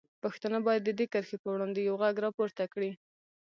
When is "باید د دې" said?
0.67-1.05